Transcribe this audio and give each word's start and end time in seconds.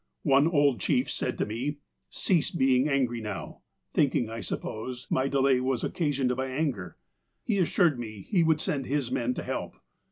One 0.23 0.47
old 0.47 0.79
chief 0.79 1.11
said 1.11 1.37
to 1.37 1.45
me:' 1.45 1.77
Cease 2.23 2.49
being 2.49 2.89
angry 2.89 3.21
now,' 3.21 3.61
thinking, 3.93 4.31
I 4.31 4.39
suppose, 4.39 5.05
my 5.11 5.27
delay 5.27 5.59
was 5.59 5.83
occasioned 5.83 6.35
by 6.35 6.47
anger. 6.47 6.97
He 7.43 7.59
assured 7.59 7.99
me 7.99 8.25
he 8.27 8.41
would 8.43 8.59
send 8.59 8.87
his 8.87 9.11
men 9.11 9.35
to 9.35 9.43
help. 9.43 9.75